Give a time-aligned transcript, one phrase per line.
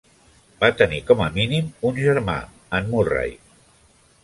[0.63, 2.39] Va tenir com a mínim un germà,
[2.81, 3.39] en Murray.